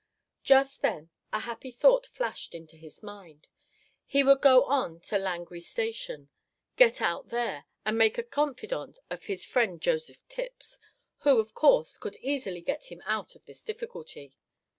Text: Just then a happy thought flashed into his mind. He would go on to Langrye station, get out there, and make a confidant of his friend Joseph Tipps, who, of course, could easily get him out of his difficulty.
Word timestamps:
Just 0.41 0.81
then 0.81 1.11
a 1.31 1.41
happy 1.41 1.69
thought 1.69 2.07
flashed 2.07 2.55
into 2.55 2.75
his 2.75 3.03
mind. 3.03 3.45
He 4.07 4.23
would 4.23 4.41
go 4.41 4.63
on 4.65 4.99
to 5.01 5.19
Langrye 5.19 5.61
station, 5.61 6.29
get 6.75 7.03
out 7.03 7.29
there, 7.29 7.65
and 7.85 7.99
make 7.99 8.17
a 8.17 8.23
confidant 8.23 8.97
of 9.11 9.25
his 9.25 9.45
friend 9.45 9.79
Joseph 9.79 10.27
Tipps, 10.27 10.79
who, 11.19 11.39
of 11.39 11.53
course, 11.53 11.99
could 11.99 12.15
easily 12.15 12.61
get 12.61 12.85
him 12.85 13.03
out 13.05 13.35
of 13.35 13.45
his 13.45 13.61
difficulty. 13.61 14.33